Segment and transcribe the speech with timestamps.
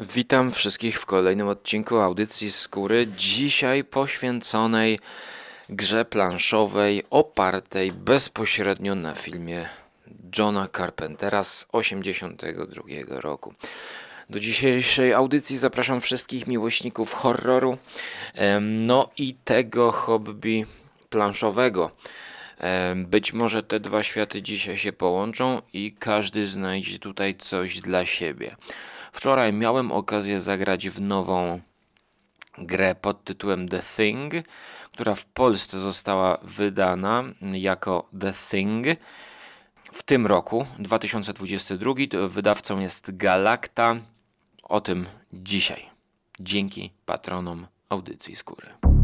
[0.00, 4.98] Witam wszystkich w kolejnym odcinku audycji Skóry, dzisiaj poświęconej
[5.68, 9.68] grze planszowej opartej bezpośrednio na filmie
[10.38, 13.54] Johna Carpentera z 1982 roku.
[14.30, 17.78] Do dzisiejszej audycji zapraszam wszystkich miłośników horroru,
[18.60, 20.66] no i tego hobby
[21.10, 21.90] planszowego.
[22.96, 28.56] Być może te dwa światy dzisiaj się połączą i każdy znajdzie tutaj coś dla siebie.
[29.18, 31.60] Wczoraj miałem okazję zagrać w nową
[32.58, 34.32] grę pod tytułem The Thing,
[34.92, 38.86] która w Polsce została wydana jako The Thing.
[39.92, 41.94] W tym roku, 2022,
[42.28, 43.96] wydawcą jest Galacta.
[44.62, 45.90] O tym dzisiaj.
[46.40, 48.97] Dzięki patronom audycji skóry.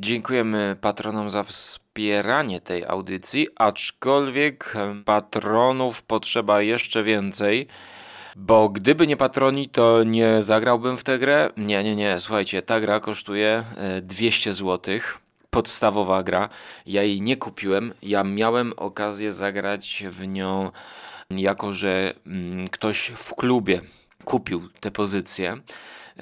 [0.00, 7.66] Dziękujemy patronom za wspieranie tej audycji, aczkolwiek patronów potrzeba jeszcze więcej.
[8.36, 11.50] Bo gdyby nie patroni, to nie zagrałbym w tę grę.
[11.56, 12.18] Nie, nie, nie.
[12.18, 13.64] Słuchajcie, ta gra kosztuje
[14.02, 14.98] 200 zł.
[15.50, 16.48] Podstawowa gra.
[16.86, 17.94] Ja jej nie kupiłem.
[18.02, 20.70] Ja miałem okazję zagrać w nią,
[21.30, 23.80] jako że mm, ktoś w klubie
[24.24, 25.56] kupił tę pozycję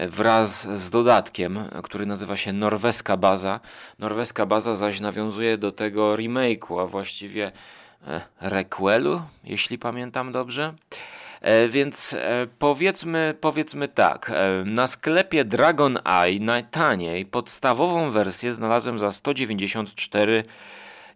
[0.07, 3.61] wraz z dodatkiem, który nazywa się Norweska Baza.
[3.99, 7.53] Norweska Baza zaś nawiązuje do tego remake'u, a właściwie
[8.07, 10.75] e, requelu, jeśli pamiętam dobrze.
[11.41, 14.33] E, więc e, powiedzmy, powiedzmy tak,
[14.65, 20.45] na sklepie Dragon Eye najtaniej podstawową wersję znalazłem za 194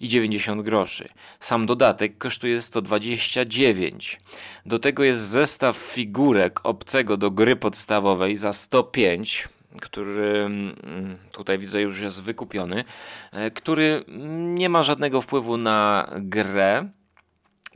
[0.02, 1.08] i 90 groszy.
[1.40, 4.20] Sam dodatek kosztuje 129.
[4.66, 9.48] Do tego jest zestaw figurek obcego do gry podstawowej za 105
[9.80, 12.84] który mm, tutaj widzę już jest wykupiony,
[13.32, 16.88] e, który nie ma żadnego wpływu na grę,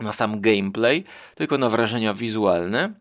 [0.00, 1.04] na sam gameplay,
[1.34, 2.92] tylko na wrażenia wizualne.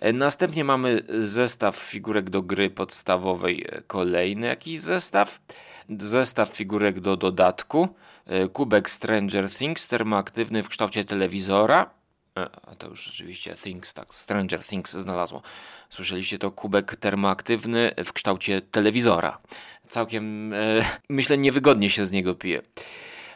[0.00, 5.40] E, następnie mamy zestaw figurek do gry podstawowej, e, kolejny jakiś zestaw,
[5.98, 7.88] zestaw figurek do dodatku,
[8.52, 11.90] kubek Stranger Things termoaktywny w kształcie telewizora.
[12.38, 15.42] E, a to już rzeczywiście Things, tak, Stranger Things znalazło.
[15.90, 19.38] Słyszeliście to kubek termoaktywny w kształcie telewizora.
[19.88, 20.56] Całkiem, e,
[21.08, 22.62] myślę, niewygodnie się z niego pije.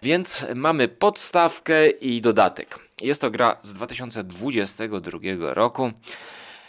[0.03, 2.79] Więc mamy podstawkę i dodatek.
[3.01, 5.19] Jest to gra z 2022
[5.55, 5.93] roku.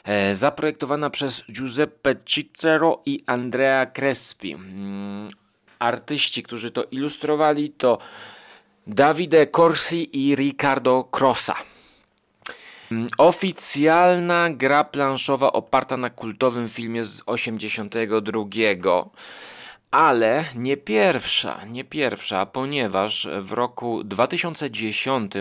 [0.03, 4.55] E, zaprojektowana przez Giuseppe Cicero i Andrea Crespi.
[5.79, 7.97] Artyści, którzy to ilustrowali, to
[8.87, 11.55] Davide Corsi i Riccardo Crossa.
[13.17, 18.45] Oficjalna gra planszowa oparta na kultowym filmie z 82
[19.91, 25.33] ale nie pierwsza, nie pierwsza, ponieważ w roku 2010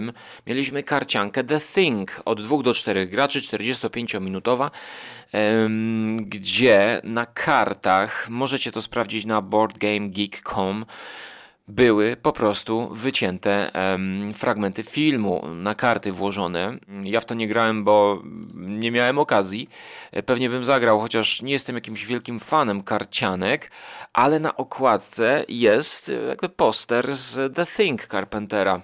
[0.47, 2.23] mieliśmy karciankę The Thing.
[2.25, 4.71] Od 2 do 4 graczy, 45-minutowa,
[6.17, 10.85] gdzie na kartach, możecie to sprawdzić na boardgamegeek.com,
[11.69, 13.71] były po prostu wycięte
[14.35, 16.79] fragmenty filmu na karty włożone.
[17.03, 18.23] Ja w to nie grałem, bo
[18.55, 19.69] nie miałem okazji.
[20.27, 23.71] Pewnie bym zagrał, chociaż nie jestem jakimś wielkim fanem karcianek,
[24.13, 28.81] ale na okładce jest jakby poster z The Thing Carpentera.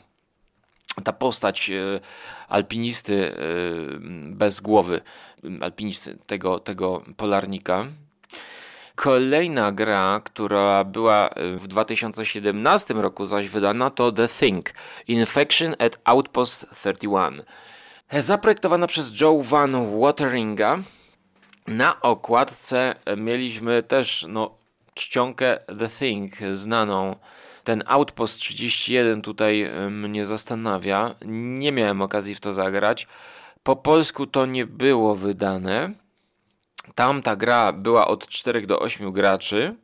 [1.05, 2.01] Ta postać e,
[2.53, 3.37] alpinisty e,
[4.31, 5.01] bez głowy,
[5.61, 7.87] alpinisty tego, tego polarnika,
[8.95, 14.75] Kolejna gra, która była e, w 2017 roku zaś wydana to The Thing
[15.09, 17.43] Infection at Outpost 31.
[18.13, 20.79] Zaprojektowana przez Joe Van Wateringa.
[21.67, 24.55] Na okładce mieliśmy też no,
[24.95, 27.17] czcionkę The Thing znaną.
[27.65, 31.15] Ten Outpost 31 tutaj e, mnie zastanawia.
[31.27, 33.07] Nie miałem okazji w to zagrać.
[33.63, 35.93] Po polsku to nie było wydane.
[36.95, 39.75] Tam ta gra była od 4 do 8 graczy.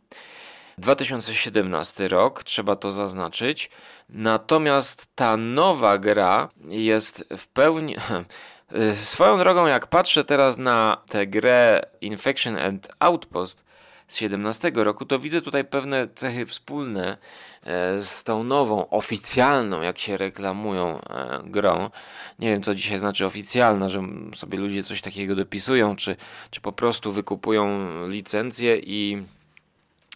[0.78, 3.70] 2017 rok, trzeba to zaznaczyć.
[4.08, 7.96] Natomiast ta nowa gra jest w pełni.
[8.94, 13.64] Swoją drogą, jak patrzę teraz na tę grę Infection and Outpost,
[14.08, 17.16] z 17 roku, to widzę tutaj pewne cechy wspólne
[17.64, 21.90] e, z tą nową, oficjalną, jak się reklamują, e, grą.
[22.38, 24.02] Nie wiem, co dzisiaj znaczy oficjalna, że
[24.34, 26.16] sobie ludzie coś takiego dopisują, czy,
[26.50, 27.78] czy po prostu wykupują
[28.08, 29.22] licencję i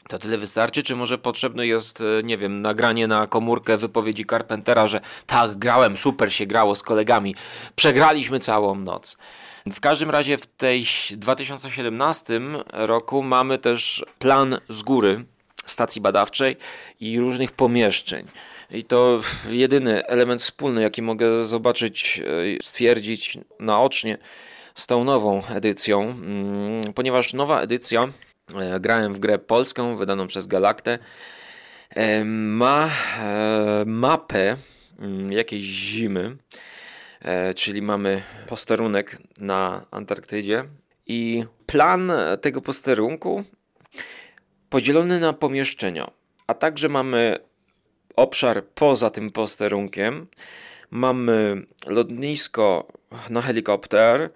[0.08, 4.86] to tyle wystarczy, czy może potrzebne jest, e, nie wiem, nagranie na komórkę wypowiedzi Carpentera,
[4.86, 7.34] że tak, grałem, super się grało z kolegami,
[7.76, 9.16] przegraliśmy całą noc.
[9.66, 12.40] W każdym razie w tej 2017
[12.72, 15.24] roku mamy też plan z góry
[15.66, 16.56] stacji badawczej
[17.00, 18.26] i różnych pomieszczeń.
[18.70, 24.18] I to jedyny element wspólny, jaki mogę zobaczyć, e, stwierdzić naocznie
[24.74, 28.08] z tą nową edycją, mm, ponieważ nowa edycja,
[28.54, 30.98] e, grałem w grę polską wydaną przez Galaktę,
[31.90, 32.90] e, ma
[33.86, 34.56] mapę
[34.98, 36.36] mm, jakiejś zimy,
[37.56, 40.64] czyli mamy posterunek na Antarktydzie
[41.06, 43.44] i plan tego posterunku
[44.70, 46.10] podzielony na pomieszczenia,
[46.46, 47.36] a także mamy
[48.16, 50.26] obszar poza tym posterunkiem.
[50.90, 52.88] Mamy lotnisko
[53.30, 54.30] na helikopter,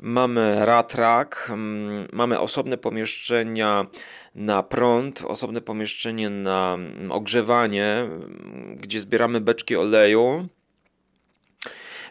[0.00, 3.86] mamy ratrak, mm, mamy osobne pomieszczenia
[4.34, 10.48] na prąd, osobne pomieszczenie na mm, ogrzewanie, mm, gdzie zbieramy beczki oleju.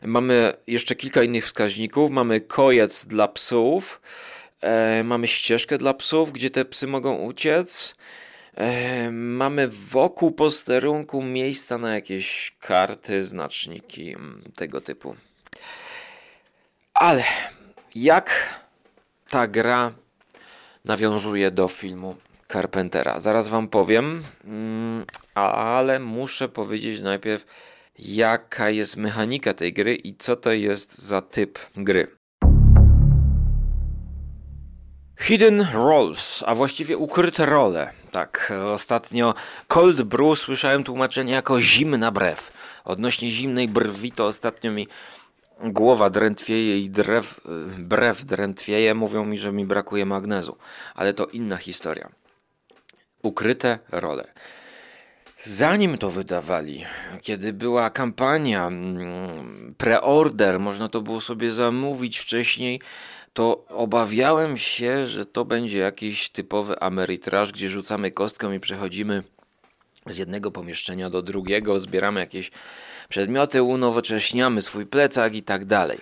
[0.01, 2.12] Mamy jeszcze kilka innych wskaźników.
[2.12, 4.01] Mamy kojec dla psów,
[4.62, 7.96] e, mamy ścieżkę dla psów, gdzie te psy mogą uciec.
[9.12, 15.16] Mamy wokół posterunku miejsca na jakieś karty, znaczniki mm, tego typu.
[16.94, 17.24] Ale
[17.96, 18.60] jak
[19.30, 19.94] ta gra
[20.86, 22.16] nawiązuje do filmu
[22.48, 23.19] Carpentera?
[23.19, 25.06] Zaraz wam powiem, mm,
[25.36, 27.46] ale muszę powiedzieć najpierw,
[28.00, 32.07] jaka jest mechanika tej gry i co to jest za typ gry.
[35.19, 37.92] Hidden Roles, a właściwie ukryte role.
[38.12, 39.34] Tak, ostatnio
[39.68, 42.51] Cold Brew słyszałem tłumaczenie jako zimna brew.
[42.86, 44.88] Odnośnie zimnej brwi to ostatnio mi
[45.63, 47.42] głowa drętwieje i drew,
[47.78, 48.94] brew drętwieje.
[48.94, 50.57] Mówią mi, że mi brakuje magnezu.
[50.96, 52.10] Ale to inna historia.
[53.24, 54.34] Ukryte role.
[55.44, 56.86] Zanim to wydawali,
[57.21, 62.81] kiedy była kampania, mm, preorder, można to było sobie zamówić wcześniej,
[63.33, 69.24] to obawiałem się, że to będzie jakiś typowy amerytraż, gdzie rzucamy kostką i przechodzimy
[70.07, 72.51] z jednego pomieszczenia do drugiego, zbieramy jakieś
[73.09, 75.97] przedmioty, unowocześniamy swój plecak i tak dalej.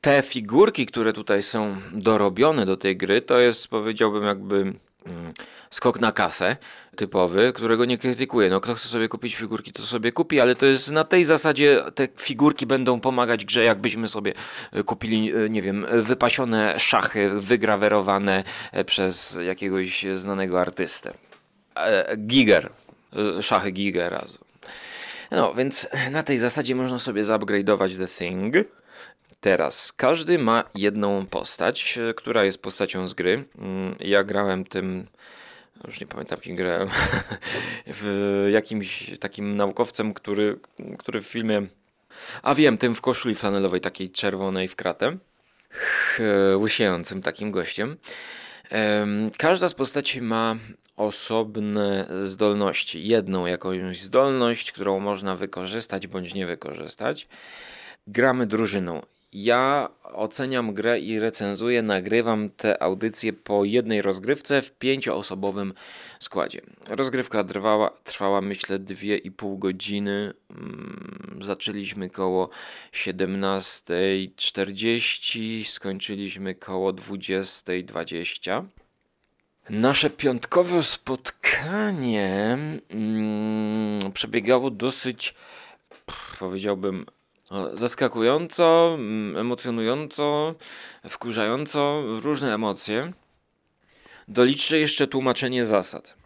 [0.00, 4.72] Te figurki, które tutaj są dorobione do tej gry, to jest powiedziałbym jakby
[5.70, 6.56] skok na kasę
[6.96, 8.50] typowy, którego nie krytykuję.
[8.50, 11.82] No kto chce sobie kupić figurki, to sobie kupi, ale to jest na tej zasadzie
[11.94, 14.32] te figurki będą pomagać grze, jakbyśmy sobie
[14.72, 21.12] e, kupili, e, nie wiem, wypasione szachy wygrawerowane e, przez jakiegoś znanego artystę.
[22.16, 22.70] Giger.
[23.40, 24.24] Szachy Gigera.
[25.30, 28.54] No, więc na tej zasadzie można sobie zupgrade'ować The Thing.
[29.40, 33.44] Teraz każdy ma jedną postać, e, która jest postacią z gry.
[33.58, 35.06] Mm, ja grałem tym,
[35.86, 36.88] już nie pamiętam kim grałem,
[37.86, 40.58] w jakimś takim naukowcem, który,
[40.98, 41.66] który w filmie,
[42.42, 45.16] a wiem, tym w koszuli flanelowej, takiej czerwonej w kratę,
[46.56, 47.96] łysiejącym takim gościem.
[49.38, 50.56] Każda z postaci ma
[50.96, 53.08] osobne zdolności.
[53.08, 57.28] Jedną jakąś zdolność, którą można wykorzystać bądź nie wykorzystać.
[58.06, 59.02] Gramy drużyną.
[59.38, 65.74] Ja oceniam grę i recenzuję, nagrywam te audycje po jednej rozgrywce w pięcioosobowym
[66.20, 66.60] składzie.
[66.88, 70.32] Rozgrywka trwała, trwała myślę 2,5 godziny.
[70.50, 72.48] Mm, zaczęliśmy koło
[72.92, 78.64] 17.40, skończyliśmy koło 20.20.
[79.70, 85.34] Nasze piątkowe spotkanie mm, przebiegało dosyć,
[86.38, 87.06] powiedziałbym,
[87.74, 90.54] Zaskakująco, mm, emocjonująco,
[91.08, 93.12] wkurzająco, różne emocje.
[94.28, 96.16] Doliczę jeszcze tłumaczenie zasad.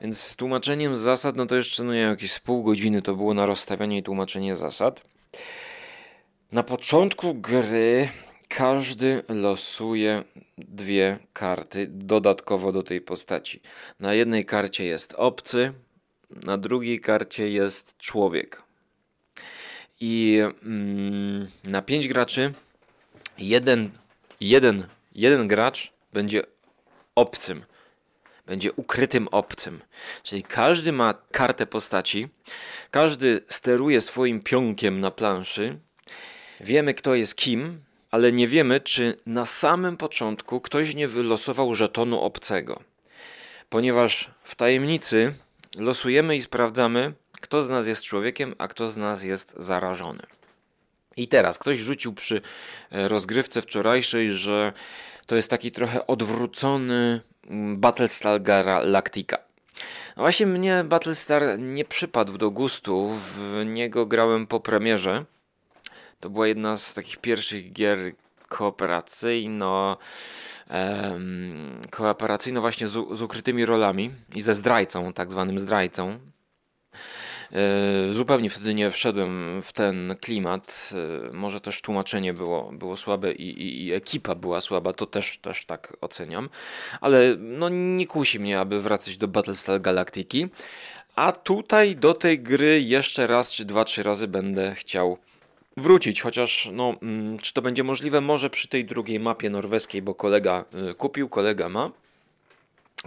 [0.00, 3.98] Więc z tłumaczeniem zasad, no to jeszcze no, jakieś pół godziny to było na rozstawianie
[3.98, 5.02] i tłumaczenie zasad.
[6.52, 8.08] Na początku gry
[8.48, 10.24] każdy losuje
[10.58, 13.60] dwie karty dodatkowo do tej postaci.
[14.00, 15.72] Na jednej karcie jest obcy,
[16.30, 18.62] na drugiej karcie jest człowiek.
[20.04, 22.52] I mm, na 5 graczy
[23.38, 23.90] jeden,
[24.40, 26.42] jeden, jeden gracz będzie
[27.14, 27.64] obcym.
[28.46, 29.80] Będzie ukrytym obcym.
[30.22, 32.28] Czyli każdy ma kartę postaci,
[32.90, 35.78] każdy steruje swoim pionkiem na planszy.
[36.60, 37.80] Wiemy, kto jest kim,
[38.10, 42.82] ale nie wiemy, czy na samym początku ktoś nie wylosował żetonu obcego.
[43.68, 45.34] Ponieważ w tajemnicy
[45.76, 50.22] losujemy i sprawdzamy, kto z nas jest człowiekiem, a kto z nas jest zarażony.
[51.16, 52.40] I teraz ktoś rzucił przy
[52.90, 54.72] e, rozgrywce wczorajszej, że
[55.26, 59.38] to jest taki trochę odwrócony mm, Battlestar Galactica.
[60.16, 65.24] No właśnie mnie Battlestar nie przypadł do gustu, w niego grałem po premierze.
[66.20, 67.98] To była jedna z takich pierwszych gier
[68.48, 69.96] kooperacyjno
[70.68, 76.18] em, kooperacyjno właśnie z, z ukrytymi rolami i ze zdrajcą, tak zwanym zdrajcą.
[77.52, 80.90] E, zupełnie wtedy nie wszedłem w ten klimat.
[81.28, 85.38] E, może też tłumaczenie było, było słabe i, i, i, ekipa była słaba, to też,
[85.38, 86.48] też tak oceniam.
[87.00, 90.48] Ale no, nie kusi mnie, aby wracać do Battlestar Galactiki.
[91.14, 95.18] A tutaj do tej gry jeszcze raz czy dwa, trzy razy będę chciał
[95.76, 98.20] wrócić, chociaż no, mm, czy to będzie możliwe?
[98.20, 101.90] Może przy tej drugiej mapie norweskiej, bo kolega y, kupił, kolega ma.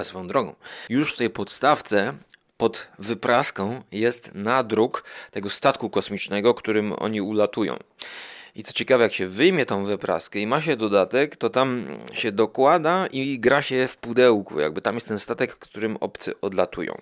[0.02, 0.56] Swoją drogą,
[0.90, 2.14] już w tej podstawce
[2.58, 7.78] pod wypraską jest nadruk tego statku kosmicznego, którym oni ulatują.
[8.56, 12.32] I co ciekawe, jak się wyjmie tą wypraskę i ma się dodatek, to tam się
[12.32, 14.60] dokłada i gra się w pudełku.
[14.60, 17.02] Jakby tam jest ten statek, którym obcy odlatują.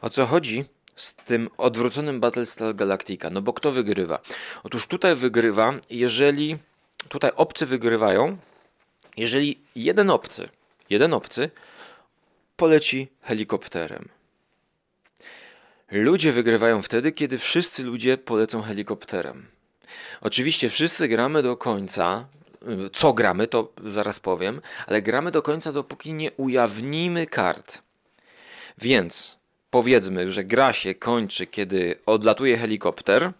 [0.00, 0.64] O co chodzi?
[0.96, 3.30] z tym odwróconym Battlestar Galactica.
[3.30, 4.18] No bo kto wygrywa?
[4.64, 6.56] Otóż tutaj wygrywa, jeżeli
[7.08, 8.36] tutaj obcy wygrywają,
[9.16, 10.48] jeżeli jeden obcy,
[10.90, 11.50] jeden obcy
[12.56, 14.08] poleci helikopterem.
[15.90, 19.46] Ludzie wygrywają wtedy, kiedy wszyscy ludzie polecą helikopterem.
[20.20, 22.26] Oczywiście wszyscy gramy do końca.
[22.92, 27.82] Co gramy, to zaraz powiem, ale gramy do końca, dopóki nie ujawnimy kart.
[28.78, 29.36] Więc
[29.70, 33.32] powiedzmy, że gra się kończy, kiedy odlatuje helikopter,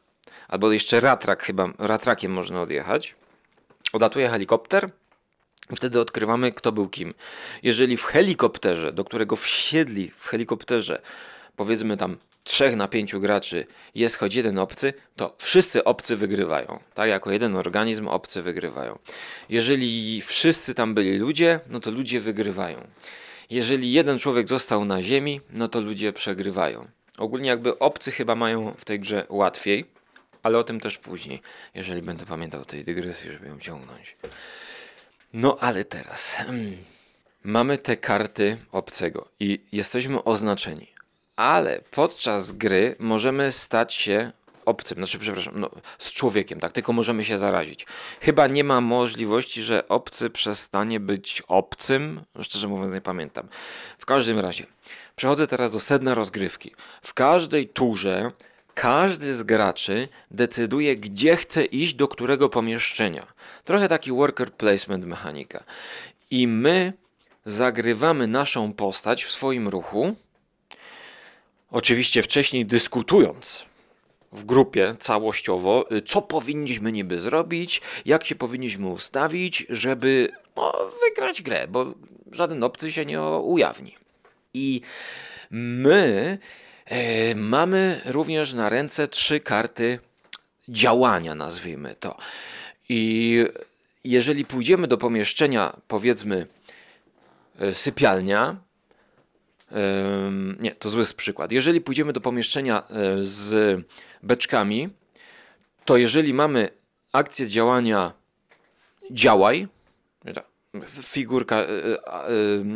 [0.49, 3.15] albo jeszcze ratrak chyba, ratrakiem można odjechać.
[3.93, 4.91] Odlatuje helikopter,
[5.77, 7.15] wtedy odkrywamy, kto był kim.
[7.63, 11.03] Jeżeli w helikopterze, do którego wsiedli w helikopterze,
[11.57, 16.79] powiedzmy tam trzech na pięciu graczy jest choć jeden obcy, to wszyscy obcy wygrywają.
[16.95, 18.99] Tak, jako jeden organizm obcy wygrywają.
[19.49, 22.87] Jeżeli wszyscy tam byli ludzie, no to ludzie wygrywają.
[23.51, 26.87] Jeżeli jeden człowiek został na ziemi, no to ludzie przegrywają.
[27.19, 29.85] Ogólnie jakby obcy chyba mają w tej grze łatwiej,
[30.43, 31.43] ale o tym też później,
[31.75, 34.17] jeżeli będę pamiętał tej dygresji, żeby ją ciągnąć.
[35.33, 36.77] No ale teraz hmm,
[37.45, 40.96] mamy te karty obcego i jesteśmy oznaczeni
[41.37, 44.33] ale podczas gry możemy stać się
[44.65, 47.87] obcym, znaczy przepraszam, no, z człowiekiem, tak, tylko możemy się zarazić.
[48.21, 53.49] Chyba nie ma możliwości, że obcy przestanie być obcym, szczerze mówiąc nie pamiętam.
[53.99, 54.67] W każdym razie,
[55.17, 56.75] przechodzę teraz do sedna rozgrywki.
[57.03, 58.31] W każdej turze
[58.75, 63.27] każdy z graczy decyduje, gdzie chce iść, do którego pomieszczenia.
[63.65, 65.65] Trochę taki worker placement mechanika.
[66.31, 66.93] I my
[67.45, 70.17] zagrywamy naszą postać w swoim ruchu,
[71.71, 73.67] Oczywiście wcześniej dyskutując
[74.33, 80.73] w grupie całościowo, y, co powinniśmy niby zrobić, jak się powinniśmy ustawić, żeby no,
[81.09, 81.95] wygrać grę, bo
[82.33, 83.95] żaden obcy się nie ujawni.
[84.55, 84.81] I
[85.51, 86.39] my
[86.85, 89.99] e, mamy również na ręce trzy karty
[90.69, 92.17] działania, nazwijmy to.
[92.89, 93.45] I
[94.05, 96.47] jeżeli pójdziemy do pomieszczenia, powiedzmy,
[97.61, 98.57] e, sypialnia,
[100.61, 101.53] nie, to zły przykład.
[101.53, 102.85] Jeżeli pójdziemy do pomieszczenia e,
[103.23, 103.81] z
[104.23, 104.89] beczkami,
[105.85, 106.69] to jeżeli mamy
[107.13, 108.13] akcję działania
[109.11, 109.69] działaj,
[111.03, 112.29] figurka, e, e,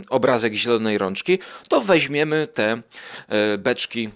[0.09, 2.83] obrazek zielonej rączki, to weźmiemy te
[3.59, 4.11] beczki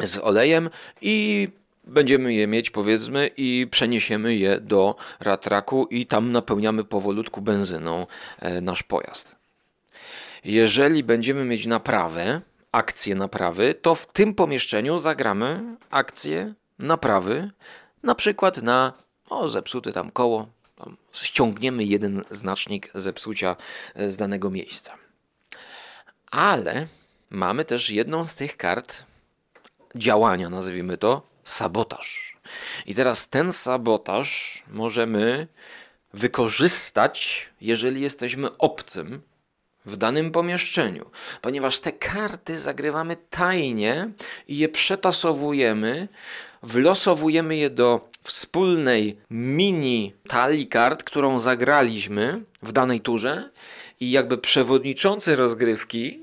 [0.00, 0.70] z olejem
[1.02, 1.48] i
[1.84, 8.06] będziemy je mieć, powiedzmy, i przeniesiemy je do ratraku i tam napełniamy powolutku benzyną
[8.62, 9.37] nasz pojazd.
[10.48, 12.40] Jeżeli będziemy mieć naprawę,
[12.72, 17.50] akcję naprawy, to w tym pomieszczeniu zagramy akcję naprawy,
[18.02, 18.92] na przykład na
[19.30, 23.56] o, zepsute tam koło, tam ściągniemy jeden znacznik zepsucia
[23.94, 24.94] e, z danego miejsca.
[26.30, 26.86] Ale
[27.30, 29.04] mamy też jedną z tych kart
[29.94, 32.36] działania, nazwijmy to sabotaż.
[32.86, 35.46] I teraz ten sabotaż możemy
[36.14, 39.22] wykorzystać, jeżeli jesteśmy obcym
[39.88, 41.10] w danym pomieszczeniu,
[41.42, 44.10] ponieważ te karty zagrywamy tajnie
[44.48, 46.08] i je przetasowujemy,
[46.62, 53.50] wlosowujemy je do wspólnej mini talii kart, którą zagraliśmy w danej turze
[54.00, 56.20] i jakby przewodniczący rozgrywki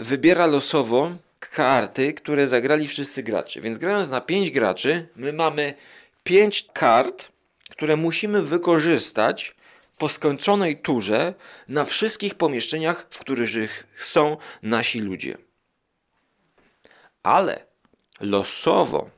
[0.00, 3.60] wybiera losowo karty, które zagrali wszyscy gracze.
[3.60, 5.74] Więc grając na 5 graczy, my mamy
[6.24, 7.28] 5 kart,
[7.70, 9.54] które musimy wykorzystać
[9.98, 11.34] po skończonej turze
[11.68, 15.36] na wszystkich pomieszczeniach, w których są nasi ludzie.
[17.22, 17.66] Ale
[18.20, 19.10] losowo,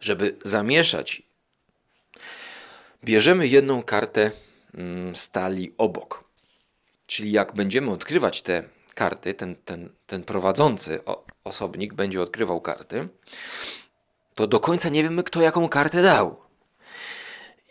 [0.00, 1.22] żeby zamieszać,
[3.04, 4.30] bierzemy jedną kartę
[4.74, 6.24] mm, stali obok.
[7.06, 8.64] Czyli jak będziemy odkrywać te
[8.94, 11.00] karty, ten, ten, ten prowadzący
[11.44, 13.08] osobnik będzie odkrywał karty,
[14.34, 16.42] to do końca nie wiemy, kto jaką kartę dał.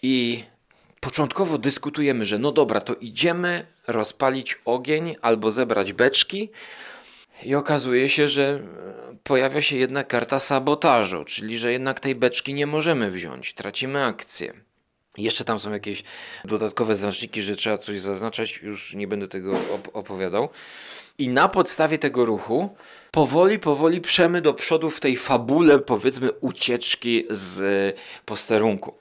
[0.01, 0.43] I
[1.15, 6.49] początkowo dyskutujemy, że no dobra, to idziemy rozpalić ogień albo zebrać beczki.
[7.43, 8.59] I okazuje się, że
[9.23, 14.53] pojawia się jedna karta sabotażu, czyli że jednak tej beczki nie możemy wziąć, tracimy akcję.
[15.17, 16.03] Jeszcze tam są jakieś
[16.45, 20.49] dodatkowe znaczniki, że trzeba coś zaznaczać, już nie będę tego op opowiadał.
[21.17, 22.75] I na podstawie tego ruchu
[23.11, 28.93] powoli, powoli przemy do przodu w tej fabule, powiedzmy, ucieczki z posterunku.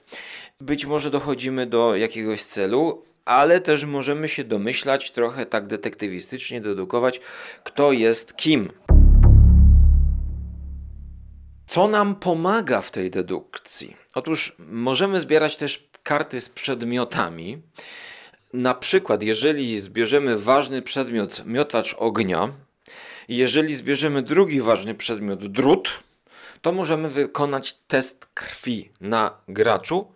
[0.61, 7.21] Być może dochodzimy do jakiegoś celu, ale też możemy się domyślać, trochę tak detektywistycznie dedukować,
[7.63, 8.71] kto jest kim.
[11.67, 13.95] Co nam pomaga w tej dedukcji?
[14.15, 17.61] Otóż możemy zbierać też karty z przedmiotami.
[18.53, 22.53] Na przykład, jeżeli zbierzemy ważny przedmiot miotacz ognia,
[23.27, 26.03] jeżeli zbierzemy drugi ważny przedmiot drut,
[26.61, 30.14] to możemy wykonać test krwi na graczu,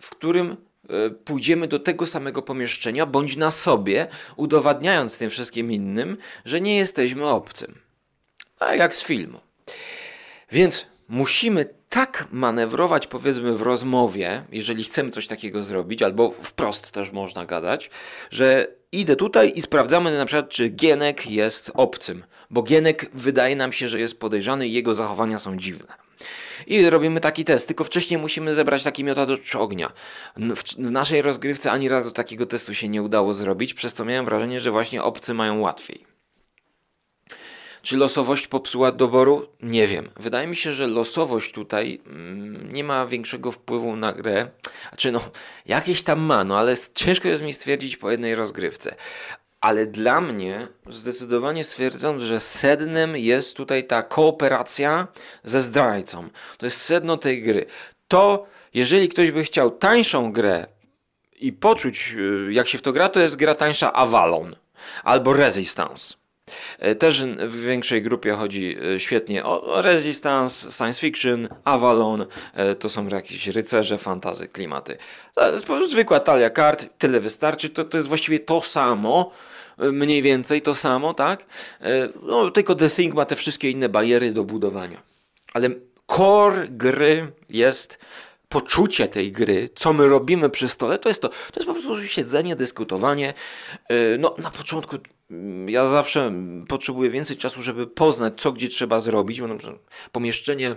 [0.00, 0.56] w którym
[0.88, 6.76] e, pójdziemy do tego samego pomieszczenia bądź na sobie, udowadniając tym wszystkim innym, że nie
[6.76, 7.78] jesteśmy obcym.
[8.58, 9.40] A jak z filmu.
[10.52, 17.12] Więc musimy tak manewrować, powiedzmy, w rozmowie, jeżeli chcemy coś takiego zrobić, albo wprost też
[17.12, 17.90] można gadać,
[18.30, 23.72] że idę tutaj i sprawdzamy na przykład, czy Gienek jest obcym, bo Gienek wydaje nam
[23.72, 26.04] się, że jest podejrzany i jego zachowania są dziwne.
[26.66, 29.92] I robimy taki test, tylko wcześniej musimy zebrać taki miotacz ognia.
[30.36, 34.24] W, w naszej rozgrywce ani razu takiego testu się nie udało zrobić, przez to miałem
[34.24, 36.13] wrażenie, że właśnie obcy mają łatwiej.
[37.84, 39.48] Czy losowość popsuła doboru?
[39.62, 40.10] Nie wiem.
[40.16, 44.48] Wydaje mi się, że losowość tutaj mm, nie ma większego wpływu na grę.
[44.88, 45.20] Znaczy, no,
[45.66, 48.94] jakieś tam ma, no ale ciężko jest mi stwierdzić po jednej rozgrywce.
[49.60, 55.08] Ale dla mnie zdecydowanie stwierdzam, że sednem jest tutaj ta kooperacja
[55.42, 56.28] ze zdrajcą.
[56.58, 57.66] To jest sedno tej gry.
[58.08, 60.66] To, jeżeli ktoś by chciał tańszą grę
[61.40, 62.14] i poczuć,
[62.48, 64.56] y, jak się w to gra, to jest gra tańsza Avalon
[65.02, 66.23] albo Resistance.
[66.78, 72.88] E, też w większej grupie chodzi e, świetnie o Resistance, Science Fiction, Avalon, e, to
[72.88, 74.96] są jakieś rycerze, fantazy, klimaty.
[75.88, 79.30] Zwykła talia kart, tyle wystarczy, to, to jest właściwie to samo,
[79.78, 81.46] mniej więcej to samo, tak?
[82.22, 85.02] No, tylko The Thing ma te wszystkie inne bariery do budowania.
[85.54, 85.70] Ale
[86.06, 87.98] core gry jest
[88.54, 91.28] poczucie tej gry, co my robimy przy stole, to jest to.
[91.28, 93.34] To jest po prostu siedzenie, dyskutowanie.
[94.18, 94.96] No, na początku
[95.66, 96.32] ja zawsze
[96.68, 99.40] potrzebuję więcej czasu, żeby poznać, co gdzie trzeba zrobić.
[100.12, 100.76] Pomieszczenie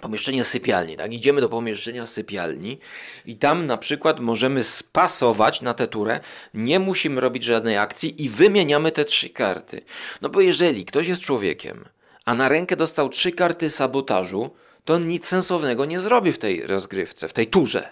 [0.00, 1.12] pomieszczenie sypialni, tak?
[1.12, 2.78] Idziemy do pomieszczenia sypialni
[3.26, 6.20] i tam na przykład możemy spasować na tę turę,
[6.54, 9.82] nie musimy robić żadnej akcji i wymieniamy te trzy karty.
[10.22, 11.84] No bo jeżeli ktoś jest człowiekiem,
[12.24, 14.50] a na rękę dostał trzy karty sabotażu,
[14.88, 17.88] to on nic sensownego nie zrobi w tej rozgrywce, w tej turze.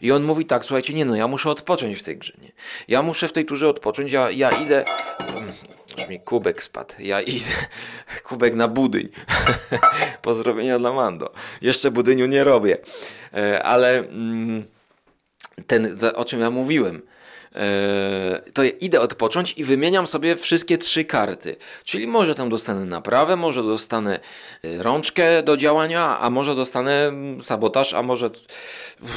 [0.00, 2.52] I on mówi tak, słuchajcie, nie no, ja muszę odpocząć w tej grze, nie?
[2.88, 4.84] Ja muszę w tej turze odpocząć, ja, ja idę...
[5.98, 6.94] Aż mi kubek spadł.
[6.98, 7.50] Ja idę...
[8.28, 9.08] Kubek na budyń.
[10.22, 11.32] Pozdrowienia dla Mando.
[11.60, 12.78] Jeszcze budyniu nie robię.
[13.34, 14.64] E, ale mm,
[15.66, 17.02] ten, o czym ja mówiłem,
[18.54, 21.56] to idę odpocząć i wymieniam sobie wszystkie trzy karty.
[21.84, 24.20] Czyli może tam dostanę naprawę, może dostanę
[24.64, 28.30] e, rączkę do działania, a może dostanę mm, sabotaż, a może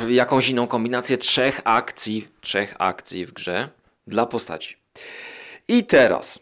[0.07, 3.69] jakąś inną kombinację trzech akcji, trzech akcji w grze
[4.07, 4.77] dla postaci.
[5.67, 6.39] I teraz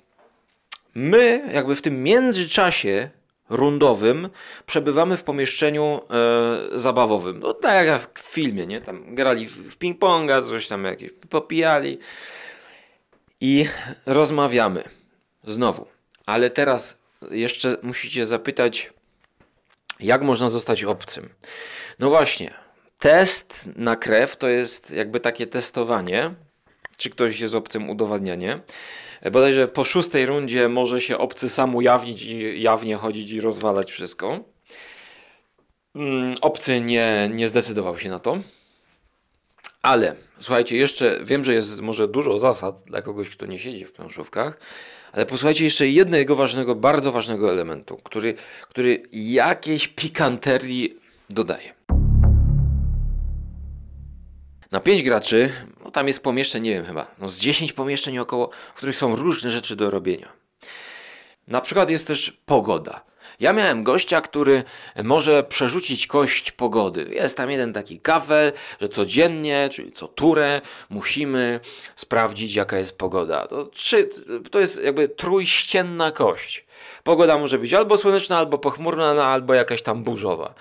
[0.96, 3.10] my jakby w tym międzyczasie
[3.56, 4.30] rundowym
[4.66, 6.02] przebywamy w pomieszczeniu
[6.74, 7.40] e, zabawowym.
[7.40, 8.82] No tak jak w filmie, nie?
[8.82, 12.00] Tam grali w ping-ponga, coś tam jakieś popijali
[13.42, 13.66] i
[14.06, 14.84] rozmawiamy.
[15.44, 15.88] Znowu.
[16.26, 17.00] Ale teraz
[17.32, 18.94] jeszcze musicie zapytać,
[20.00, 21.30] jak można zostać obcym.
[22.00, 22.54] No właśnie,
[23.00, 26.34] test na krew to jest jakby takie testowanie,
[26.98, 28.60] czy ktoś jest obcym udowadnianie.
[29.32, 34.40] Bodajże po szóstej rundzie może się obcy sam ujawnić i jawnie chodzić i rozwalać wszystko.
[35.96, 38.40] Mm, obcy nie, nie zdecydował się na to.
[39.82, 43.92] Ale słuchajcie, jeszcze wiem, że jest może dużo zasad dla kogoś, kto nie siedzi w
[43.92, 44.60] planszówkach,
[45.12, 48.34] ale posłuchajcie jeszcze jednego ważnego, bardzo ważnego elementu, który,
[48.70, 51.74] który jakiejś pikanterii dodaje.
[54.72, 55.50] Na 5 graczy,
[55.84, 59.16] no tam jest pomieszczeń, nie wiem chyba, no z 10 pomieszczeń około, w których są
[59.16, 60.32] różne rzeczy do robienia.
[61.48, 63.02] Na przykład jest też pogoda.
[63.40, 64.64] Ja miałem gościa, który
[65.04, 67.10] może przerzucić kość pogody.
[67.12, 71.60] Jest tam jeden taki kafel, że codziennie, czyli co turę, musimy
[71.96, 73.48] sprawdzić, jaka jest pogoda.
[73.48, 74.10] To, trzy,
[74.52, 76.66] to jest jakby trójścienna kość.
[77.04, 80.54] Pogoda może być albo słoneczna, albo pochmurna, no, albo jakaś tam burzowa.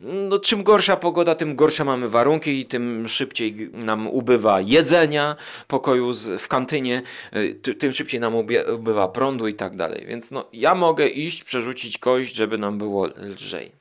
[0.00, 5.36] No, czym gorsza pogoda, tym gorsze mamy warunki i tym szybciej nam ubywa jedzenia,
[5.66, 7.02] pokoju z, w kantynie,
[7.36, 8.34] y, tym szybciej nam
[8.72, 10.06] ubywa prądu i tak dalej.
[10.06, 13.72] Więc no, ja mogę iść, przerzucić kość, żeby nam było lżej.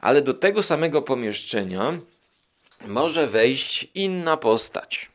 [0.00, 1.98] Ale do tego samego pomieszczenia
[2.86, 5.10] może wejść inna postać.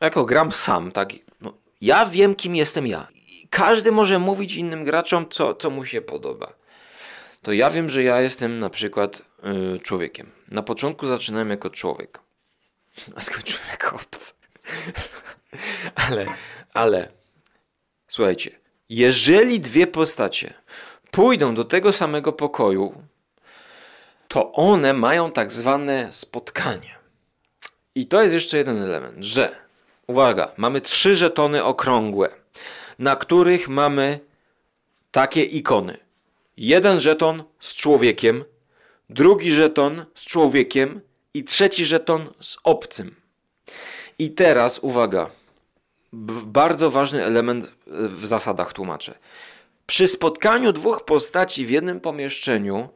[0.00, 3.15] Jako gram sam, tak, no, ja wiem, kim jestem ja
[3.56, 6.52] każdy może mówić innym graczom, co, co mu się podoba.
[7.42, 10.30] To ja wiem, że ja jestem na przykład yy, człowiekiem.
[10.48, 12.20] Na początku zaczynałem jako człowiek,
[13.14, 14.34] a skończyłem jako obcy.
[16.08, 16.26] ale,
[16.74, 17.08] ale,
[18.08, 18.50] słuchajcie,
[18.88, 20.54] jeżeli dwie postacie
[21.10, 23.02] pójdą do tego samego pokoju,
[24.28, 26.96] to one mają tak zwane spotkanie.
[27.94, 29.56] I to jest jeszcze jeden element, że,
[30.06, 32.45] uwaga, mamy trzy żetony okrągłe
[32.98, 34.20] na których mamy
[35.10, 35.98] takie ikony.
[36.56, 38.44] Jeden żeton z człowiekiem,
[39.10, 41.00] drugi żeton z człowiekiem
[41.34, 43.14] i trzeci żeton z obcym.
[44.18, 45.30] I teraz uwaga,
[46.46, 49.18] bardzo ważny element w zasadach tłumaczę.
[49.86, 52.88] Przy spotkaniu dwóch postaci w jednym pomieszczeniu,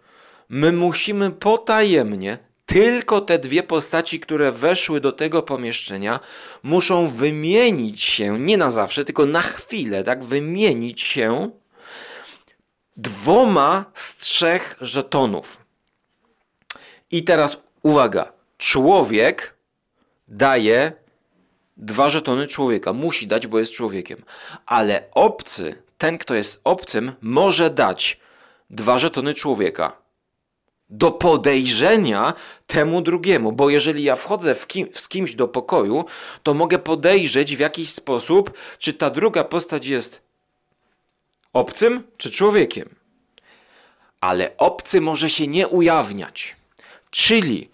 [0.49, 2.39] my musimy potajemnie
[2.73, 6.21] tylko te dwie postaci, które weszły do tego pomieszczenia,
[6.63, 11.51] muszą wymienić się, nie na zawsze, tylko na chwilę, tak, wymienić się
[12.97, 15.61] dwoma z trzech żetonów.
[17.11, 19.55] I teraz uwaga, człowiek
[20.29, 20.93] daje
[21.77, 22.93] dwa żetony człowieka.
[22.93, 24.25] Musi dać, bo jest człowiekiem.
[24.67, 28.21] Ale obcy, ten, kto jest obcym, może dać
[28.71, 30.00] dwa żetony człowieka
[30.91, 32.35] do podejrzenia
[32.67, 36.05] temu drugiemu, bo jeżeli ja wchodzę w kim, z kimś do pokoju,
[36.43, 40.23] to mogę podejrzeć w jakiś sposób, czy ta druga postać jest
[41.53, 42.95] obcym czy człowiekiem.
[44.21, 46.57] Ale obcy może się nie ujawniać.
[47.11, 47.71] Czyli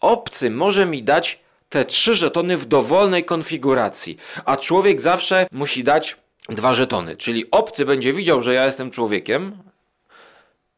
[0.00, 6.16] obcy może mi dać te trzy żetony w dowolnej konfiguracji, a człowiek zawsze musi dać
[6.48, 7.16] dwa żetony.
[7.16, 9.58] Czyli obcy będzie widział, że ja jestem człowiekiem,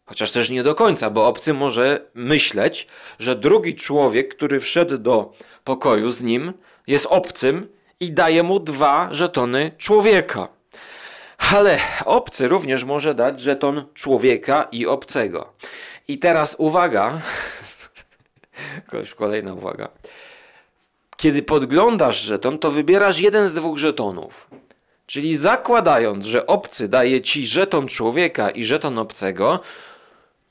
[0.08, 2.86] Chociaż też nie do końca, bo obcy może myśleć,
[3.18, 5.32] że drugi człowiek, który wszedł do
[5.64, 6.52] pokoju z nim,
[6.86, 7.68] jest obcym
[8.00, 10.48] i daje mu dwa żetony człowieka.
[11.52, 15.52] Ale obcy również może dać żeton człowieka i obcego.
[16.08, 17.20] I teraz uwaga,
[19.18, 19.88] kolejna uwaga.
[21.16, 24.50] Kiedy podglądasz żeton, to wybierasz jeden z dwóch żetonów.
[25.06, 29.60] Czyli zakładając, że obcy daje ci żeton człowieka i żeton obcego,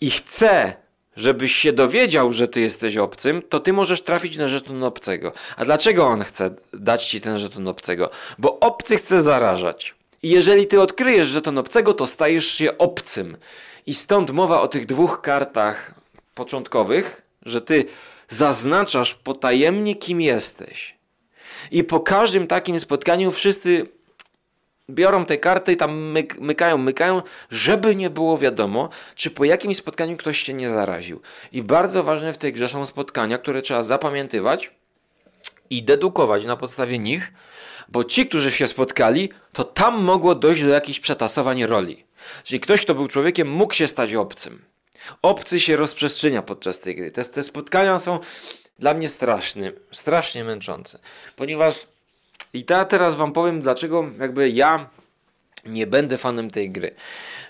[0.01, 0.73] i chce,
[1.15, 5.31] żebyś się dowiedział, że ty jesteś obcym, to ty możesz trafić na żeton obcego.
[5.57, 8.09] A dlaczego on chce dać ci ten żeton obcego?
[8.37, 9.95] Bo obcy chce zarażać.
[10.23, 13.37] I jeżeli ty odkryjesz żeton obcego, to stajesz się obcym.
[13.85, 15.93] I stąd mowa o tych dwóch kartach
[16.35, 17.85] początkowych, że ty
[18.27, 20.97] zaznaczasz potajemnie, kim jesteś.
[21.71, 23.96] I po każdym takim spotkaniu wszyscy
[24.89, 27.21] biorą te karty i tam myk, mykają, mykają,
[27.51, 31.21] żeby nie było wiadomo, czy po jakimś spotkaniu ktoś się nie zaraził.
[31.51, 34.71] I bardzo ważne w tej grze są spotkania, które trzeba zapamiętywać
[35.69, 37.33] i dedukować na podstawie nich,
[37.89, 42.05] bo ci, którzy się spotkali, to tam mogło dojść do jakichś przetasowań roli.
[42.43, 44.65] Czyli ktoś, kto był człowiekiem, mógł się stać obcym.
[45.21, 47.11] Obcy się rozprzestrzenia podczas tej gry.
[47.11, 48.19] Te, te spotkania są
[48.79, 50.99] dla mnie straszne, strasznie męczące,
[51.35, 51.87] ponieważ
[52.53, 54.89] i ta teraz wam powiem, dlaczego jakby ja
[55.65, 56.95] nie będę fanem tej gry.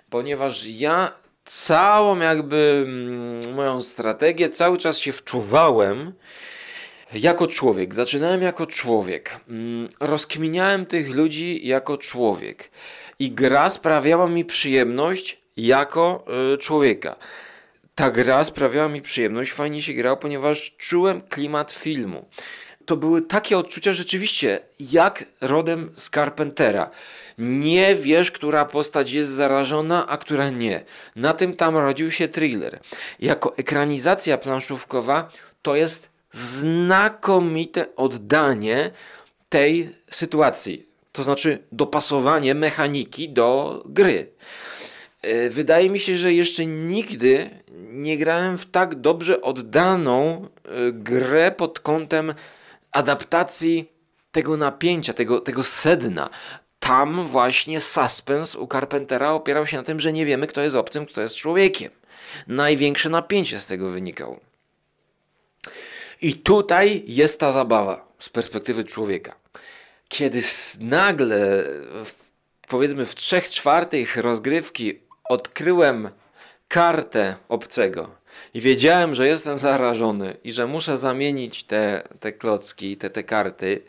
[0.09, 1.11] Ponieważ ja
[1.45, 6.13] całą jakby mm, moją strategię cały czas się wczuwałem
[7.13, 7.93] jako człowiek.
[7.93, 9.39] Zaczynałem jako człowiek.
[9.49, 12.71] Mm, rozkminiałem tych ludzi jako człowiek.
[13.19, 17.15] I gra sprawiała mi przyjemność jako y, człowieka.
[17.95, 22.25] Ta gra sprawiała mi przyjemność, fajnie się grało, ponieważ czułem klimat filmu
[22.87, 26.89] to były takie odczucia rzeczywiście, jak rodem z Carpentera.
[27.37, 30.83] Nie wiesz, która postać jest zarażona, a która nie.
[31.15, 32.79] Na tym tam rodził się thriller.
[33.19, 38.91] Jako ekranizacja planszówkowa to jest znakomite oddanie
[39.49, 40.85] tej sytuacji.
[41.11, 44.31] To znaczy dopasowanie mechaniki do gry.
[45.21, 51.51] E, wydaje mi się, że jeszcze nigdy nie grałem w tak dobrze oddaną e, grę
[51.51, 52.33] pod kątem
[52.97, 53.91] adaptacji
[54.31, 56.29] tego napięcia, tego, tego sedna.
[56.79, 61.05] Tam właśnie suspens u Carpentera opierał się na tym, że nie wiemy, kto jest obcym,
[61.05, 61.91] kto jest człowiekiem.
[62.47, 64.39] Największe napięcie z tego wynikało.
[66.21, 69.35] I tutaj jest ta zabawa z perspektywy człowieka.
[70.09, 70.41] Kiedy
[70.79, 71.63] nagle,
[72.67, 76.09] powiedzmy w trzech czwartych rozgrywki, odkryłem
[76.67, 78.16] kartę obcego
[78.57, 83.81] i wiedziałem, że jestem zarażony i że muszę zamienić te, te klocki, te, te karty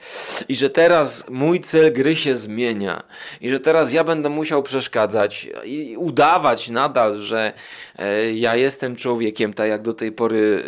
[0.49, 3.03] i że teraz mój cel gry się zmienia
[3.41, 7.53] i że teraz ja będę musiał przeszkadzać i udawać nadal, że
[7.99, 10.63] e, ja jestem człowiekiem, tak jak do tej pory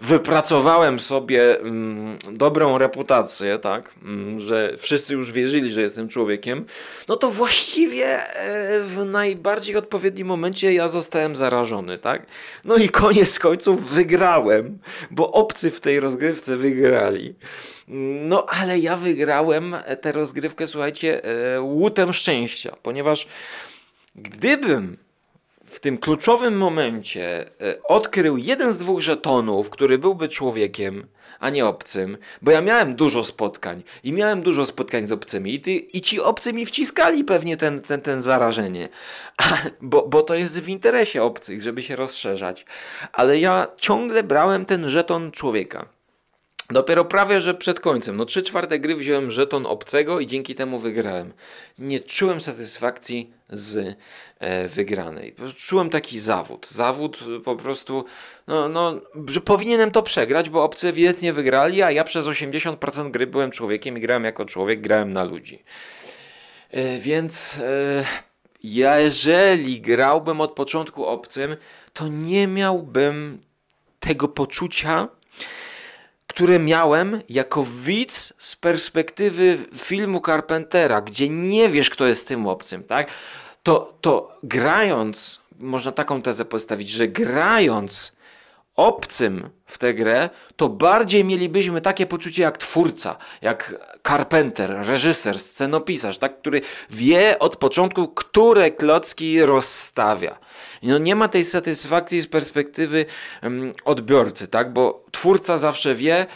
[0.00, 6.64] e, wypracowałem sobie mm, dobrą reputację, tak, mm, że wszyscy już wierzyli, że jestem człowiekiem,
[7.08, 12.26] no to właściwie e, w najbardziej odpowiednim momencie ja zostałem zarażony, tak?
[12.64, 14.78] No i koniec koniec końców wygrałem,
[15.10, 17.34] bo obcy w tej rozgrywce wygrali.
[18.28, 23.26] No, ale ja wygrałem tę rozgrywkę, słuchajcie, e, łutem szczęścia, ponieważ
[24.14, 24.96] gdybym
[25.74, 31.06] w tym kluczowym momencie e, odkrył jeden z dwóch żetonów, który byłby człowiekiem,
[31.40, 35.60] a nie obcym, bo ja miałem dużo spotkań i miałem dużo spotkań z obcymi i,
[35.60, 38.88] ty, i ci obcy mi wciskali pewnie ten, ten, ten zarażenie,
[39.36, 42.66] a, bo, bo to jest w interesie obcych, żeby się rozszerzać,
[43.12, 45.88] ale ja ciągle brałem ten żeton człowieka.
[46.70, 50.78] Dopiero prawie, że przed końcem, no trzy czwarte gry wziąłem żeton obcego i dzięki temu
[50.78, 51.32] wygrałem.
[51.78, 53.96] Nie czułem satysfakcji z
[54.38, 55.34] e, wygranej.
[55.56, 56.70] Czułem taki zawód.
[56.70, 58.04] Zawód po prostu,
[58.46, 63.26] no, no, że powinienem to przegrać, bo obcy ewidentnie wygrali, a ja przez 80% gry
[63.26, 65.64] byłem człowiekiem i grałem jako człowiek, grałem na ludzi.
[66.70, 68.04] E, więc e,
[68.62, 71.56] jeżeli grałbym od początku obcym,
[71.92, 73.38] to nie miałbym
[74.00, 75.08] tego poczucia,
[76.34, 82.84] które miałem jako widz z perspektywy filmu Carpentera, gdzie nie wiesz, kto jest tym obcym,
[82.84, 83.10] tak?
[83.62, 88.12] To, to grając, można taką tezę postawić, że grając
[88.76, 93.74] obcym w tę grę, to bardziej mielibyśmy takie poczucie jak twórca, jak
[94.06, 96.60] Carpenter, reżyser, scenopisarz, tak, który
[96.90, 100.38] wie od początku, które klocki rozstawia.
[100.82, 103.06] No nie ma tej satysfakcji z perspektywy
[103.42, 104.72] um, odbiorcy, tak?
[104.72, 106.26] Bo twórca zawsze wie,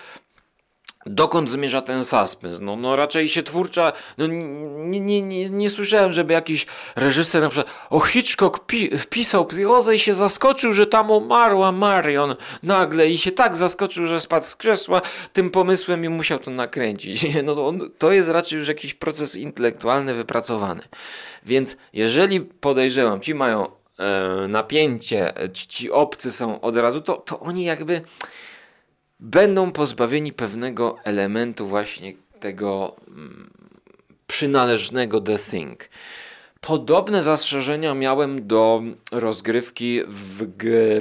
[1.09, 2.61] dokąd zmierza ten suspens.
[2.61, 6.67] No, no raczej się twórcza, no nie, nie, nie, nie słyszałem, żeby jakiś
[6.97, 12.37] reżyser na przykład, o Hitchcock pi, pisał psychozę i się zaskoczył, że tam umarła Marion
[12.63, 17.27] nagle i się tak zaskoczył, że spadł z krzesła tym pomysłem i musiał to nakręcić.
[17.49, 20.83] No to, to jest raczej już jakiś proces intelektualny wypracowany.
[21.47, 27.41] Więc jeżeli podejrzewam, ci mają E, napięcie, ci, ci obcy są od razu, to, to
[27.41, 28.01] oni jakby
[29.21, 33.51] będą pozbawieni pewnego elementu właśnie tego mm,
[34.27, 35.89] przynależnego The Thing.
[36.61, 40.47] Podobne zastrzeżenia miałem do rozgrywki w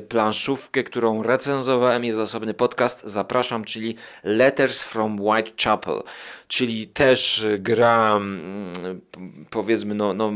[0.09, 2.05] planszówkę, którą recenzowałem.
[2.05, 6.01] Jest osobny podcast, zapraszam, czyli Letters from Whitechapel,
[6.47, 9.01] czyli też gra, mm,
[9.49, 10.31] powiedzmy, no, no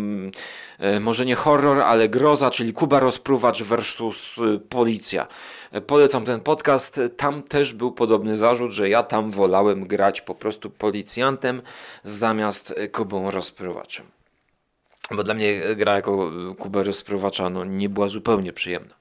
[0.80, 5.28] e, może nie horror, ale groza, czyli Kuba Rozpruwacz versus y, Policja.
[5.88, 7.00] Polecam ten podcast.
[7.18, 11.62] Tam też był podobny zarzut, że ja tam wolałem grać po prostu policjantem
[12.04, 14.06] zamiast Kubą Rozpruwaczem
[15.16, 18.96] bo dla mnie gra jako Kuba rozprowacza no, nie była zupełnie przyjemna.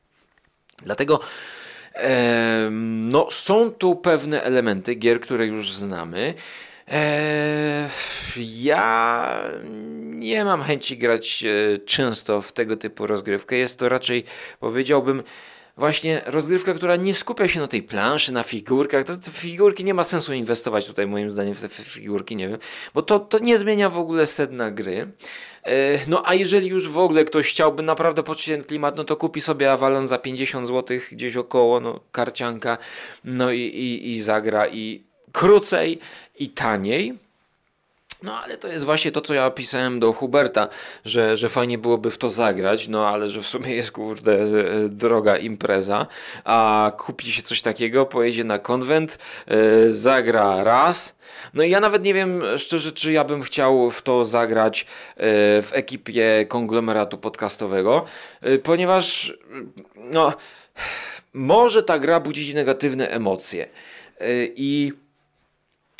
[0.82, 1.20] Dlatego
[1.94, 6.34] e, no, są tu pewne elementy gier, które już znamy.
[6.88, 7.88] E,
[8.36, 9.44] ja
[10.04, 13.56] nie mam chęci grać e, często w tego typu rozgrywkę.
[13.56, 14.24] Jest to raczej,
[14.60, 15.22] powiedziałbym,
[15.80, 19.04] właśnie rozgrywka, która nie skupia się na tej planszy, na figurkach.
[19.04, 22.58] To, to figurki nie ma sensu inwestować tutaj moim zdaniem w te figurki, nie wiem,
[22.94, 25.12] bo to, to nie zmienia w ogóle sedna gry.
[25.62, 29.16] E, no a jeżeli już w ogóle ktoś chciałby naprawdę poczuć ten klimat, no to
[29.16, 32.78] kupi sobie Avalon za 50 zł gdzieś około, no karcianka,
[33.24, 35.98] no i, i, i zagra i krócej
[36.38, 37.29] i taniej.
[38.22, 40.68] No ale to jest właśnie to, co ja opisałem do Huberta,
[41.04, 44.48] że, że fajnie byłoby w to zagrać, no ale że w sumie jest kurde e,
[44.88, 46.06] droga impreza,
[46.44, 51.16] a kupi się coś takiego, pojedzie na konwent, yy, zagra raz,
[51.54, 55.24] no i ja nawet nie wiem szczerze, czy ja bym chciał w to zagrać yy,
[55.62, 58.04] w ekipie konglomeratu podcastowego,
[58.42, 59.38] yy, ponieważ
[59.96, 60.32] no,
[61.32, 63.68] może ta gra budzić negatywne emocje
[64.56, 64.92] i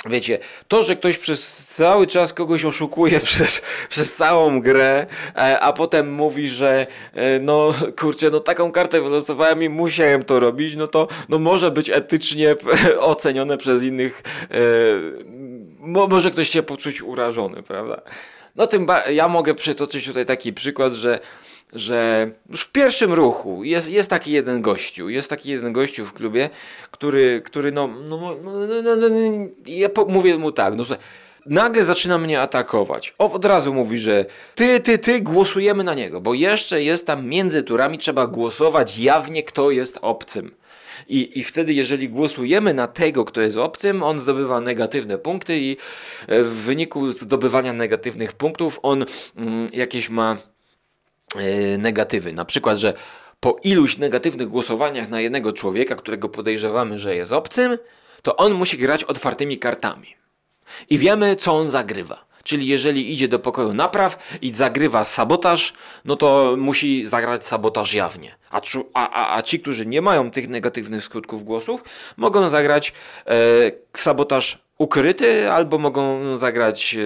[0.07, 5.73] Wiecie, to, że ktoś przez cały czas kogoś oszukuje przez, przez całą grę, e, a
[5.73, 10.87] potem mówi, że e, no kurczę, no taką kartę wylosowałem i musiałem to robić, no
[10.87, 12.57] to no może być etycznie
[13.01, 14.23] ocenione przez innych.
[14.51, 14.57] E,
[16.09, 18.03] może ktoś się poczuć urażony, prawda?
[18.57, 21.19] No tym ja mogę przytoczyć tutaj taki przykład, że
[21.73, 26.13] że już w pierwszym ruchu jest, jest taki jeden gościu, jest taki jeden gościu w
[26.13, 26.51] klubie,
[26.91, 29.09] który, który no, no, no, no, no, no
[29.67, 30.85] ja mówię mu tak, no,
[31.47, 33.15] nagle zaczyna mnie atakować.
[33.19, 37.63] Od razu mówi, że ty, ty, ty, głosujemy na niego, bo jeszcze jest tam między
[37.63, 40.51] turami, trzeba głosować jawnie, kto jest obcym.
[41.09, 45.77] I, I wtedy, jeżeli głosujemy na tego, kto jest obcym, on zdobywa negatywne punkty, i
[46.29, 49.05] e, w wyniku zdobywania negatywnych punktów on
[49.37, 50.50] mm, jakieś ma e,
[51.79, 52.33] negatywy.
[52.33, 52.95] Na przykład, że
[53.41, 57.79] po iluś negatywnych głosowaniach na jednego człowieka, którego podejrzewamy, że jest obcym,
[58.23, 60.17] to on musi grać otwartymi kartami.
[60.91, 62.31] I wiemy, co on zagrywa.
[62.45, 65.73] Czyli jeżeli idzie do pokoju napraw i zagrywa sabotaż,
[66.05, 68.35] no to musi zagrać sabotaż jawnie.
[68.51, 68.61] A,
[68.95, 71.85] a, a ci, którzy nie mają tych negatywnych skutków głosów,
[72.17, 72.93] mogą zagrać
[73.27, 73.37] e,
[73.97, 77.01] sabotaż ukryty, albo mogą zagrać e,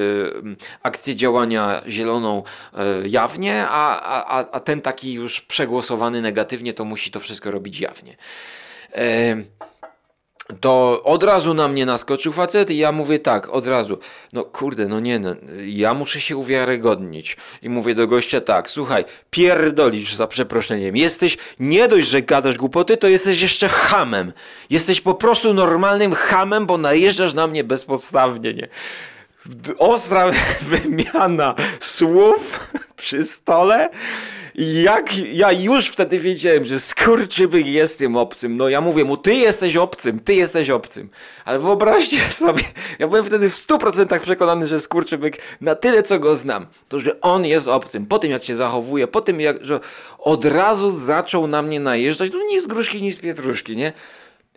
[0.82, 2.42] akcję działania zieloną
[2.74, 7.80] e, jawnie, a, a, a ten taki już przegłosowany negatywnie, to musi to wszystko robić
[7.80, 8.16] jawnie.
[10.60, 13.98] To od razu na mnie naskoczył facet i ja mówię tak, od razu,
[14.32, 15.34] no kurde, no nie, no,
[15.66, 17.36] ja muszę się uwiarygodnić.
[17.62, 22.96] I mówię do gościa tak, słuchaj, pierdolisz za przeproszeniem, jesteś, nie dość, że gadasz głupoty,
[22.96, 24.32] to jesteś jeszcze hamem.
[24.70, 28.68] Jesteś po prostu normalnym hamem, bo najeżdżasz na mnie bezpodstawnie, nie?
[29.78, 30.30] Ostra
[30.72, 32.60] wymiana słów
[32.96, 33.90] przy stole
[34.54, 38.56] jak ja już wtedy wiedziałem, że skurczybyk jest tym obcym.
[38.56, 41.08] No ja mówię mu, ty jesteś obcym, ty jesteś obcym.
[41.44, 42.62] Ale wyobraźcie sobie,
[42.98, 47.20] ja byłem wtedy w 100% przekonany, że skurczybyk na tyle, co go znam, to że
[47.20, 48.06] on jest obcym.
[48.06, 49.80] Po tym, jak się zachowuje, po tym, jak, że
[50.18, 53.92] od razu zaczął na mnie najeżdżać, no nie z gruszki, nie z pietruszki, nie?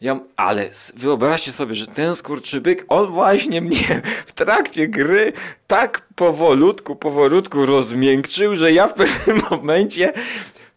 [0.01, 5.33] Ja, ale wyobraźcie sobie, że ten skurczybyk, on właśnie mnie w trakcie gry
[5.67, 10.13] tak powolutku, powolutku rozmiękczył, że ja w pewnym momencie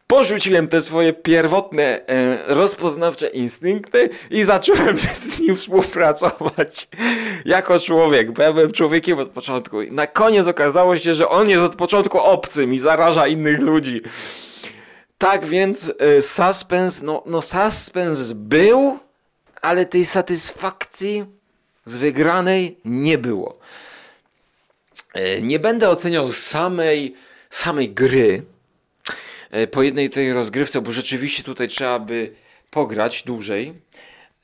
[0.07, 6.89] porzuciłem te swoje pierwotne, e, rozpoznawcze instynkty i zacząłem z nim współpracować
[7.45, 9.83] jako człowiek, bo ja byłem człowiekiem od początku.
[9.83, 14.01] I na koniec okazało się, że on jest od początku obcym i zaraża innych ludzi.
[15.19, 18.99] Tak więc e, suspens, no, no suspens był,
[19.63, 21.25] ale tej satysfakcji
[21.87, 23.59] z wygranej nie było.
[25.15, 27.15] E, nie będę oceniał samej,
[27.51, 28.43] samej gry
[29.51, 32.35] e, po jednej tej rozgrywce, bo rzeczywiście tutaj trzeba by
[32.71, 33.75] pograć dłużej,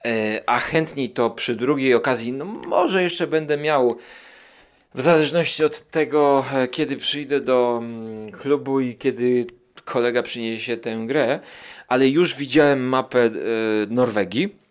[0.04, 3.96] e, a chętniej to przy drugiej okazji, no może jeszcze będę miał
[4.94, 9.46] w zależności od tego, kiedy przyjdę do mm, klubu i kiedy
[9.84, 11.40] kolega przyniesie tę grę,
[11.88, 13.30] ale już widziałem mapę
[13.88, 14.65] Norwegii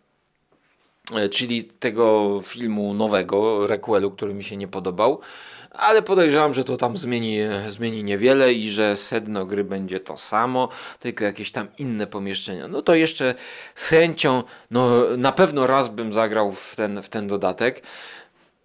[1.32, 5.20] czyli tego filmu nowego, requelu, który mi się nie podobał,
[5.72, 10.70] ale podejrzewam, że to tam zmieni, zmieni niewiele i że sedno gry będzie to samo,
[11.00, 12.68] tylko jakieś tam inne pomieszczenia.
[12.68, 13.36] No to jeszcze
[13.76, 17.82] z chęcią, no na pewno raz bym zagrał w ten, w ten dodatek,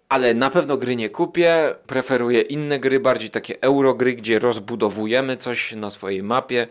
[0.09, 5.73] ale na pewno gry nie kupię, preferuję inne gry, bardziej takie eurogry, gdzie rozbudowujemy coś
[5.73, 6.67] na swojej mapie,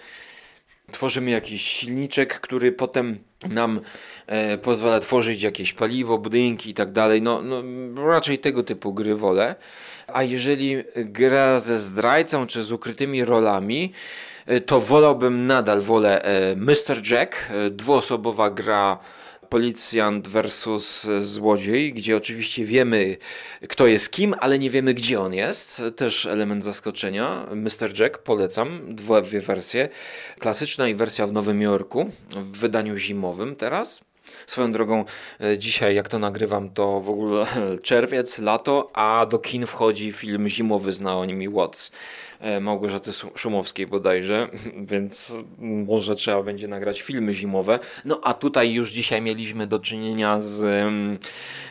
[0.92, 3.80] tworzymy jakiś silniczek, który potem nam
[4.26, 7.22] e, pozwala tworzyć jakieś paliwo, budynki i tak dalej.
[7.22, 7.62] No, no
[8.06, 9.54] raczej tego typu gry wolę.
[10.06, 13.92] A jeżeli gra ze zdrajcą czy z ukrytymi rolami,
[14.46, 17.10] e, to wolałbym nadal wolę e, Mr.
[17.10, 18.98] Jack, e, dwuosobowa gra
[19.50, 23.16] policjant versus złodziej, gdzie oczywiście wiemy,
[23.68, 25.82] kto jest kim, ale nie wiemy, gdzie on jest.
[25.96, 27.46] Też element zaskoczenia.
[27.54, 28.00] Mr.
[28.00, 29.88] Jack polecam, dwie wersje.
[30.38, 34.00] Klasyczna i wersja w Nowym Jorku, w wydaniu zimowym teraz.
[34.46, 35.04] Swoją drogą,
[35.40, 37.46] e, dzisiaj jak to nagrywam, to w ogóle
[37.82, 41.90] czerwiec, lato, a do kin wchodzi film zimowy z Naomi Watts.
[42.40, 44.48] E, Małgorzaty Szumowskiej bodajże,
[44.92, 47.78] więc może trzeba będzie nagrać filmy zimowe.
[48.04, 50.62] No a tutaj już dzisiaj mieliśmy do czynienia z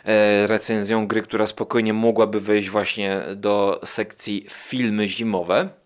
[0.05, 5.78] e, recenzją gry, która spokojnie mogłaby wejść właśnie do sekcji filmy zimowe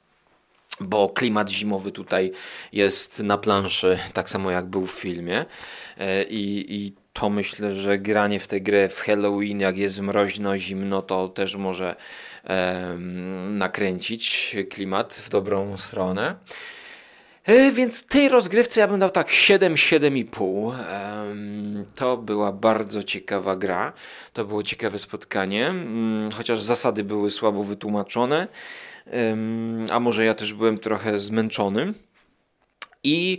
[0.83, 2.31] bo klimat zimowy tutaj
[2.73, 5.45] jest na planszy, tak samo jak był w filmie.
[5.97, 10.57] E, I, i to myślę, że granie w tę grę w Halloween, jak jest mroźno,
[10.57, 11.95] zimno, to też może
[13.49, 16.35] nakręcić klimat w dobrą stronę.
[17.45, 20.73] E, więc tej rozgrywce ja bym dał tak 7, 7,5.
[21.95, 23.93] To była bardzo ciekawa gra.
[24.33, 28.47] To było ciekawe spotkanie, mm, chociaż zasady były słabo wytłumaczone.
[29.91, 31.93] A może ja też byłem trochę zmęczony.
[33.03, 33.37] I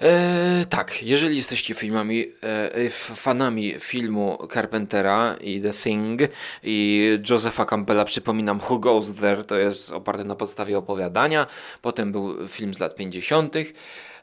[0.00, 6.20] E, tak, jeżeli jesteście filmami, e, fanami filmu Carpentera i The Thing
[6.62, 11.46] i Josepha Campbella, przypominam Who Goes There, to jest oparte na podstawie opowiadania,
[11.82, 13.56] potem był film z lat 50.,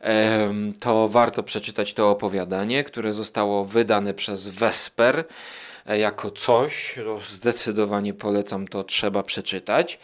[0.01, 5.23] e, to warto przeczytać to opowiadanie, które zostało wydane przez Vesper
[5.85, 6.99] e, jako coś.
[7.05, 9.99] No, zdecydowanie polecam to, trzeba przeczytać.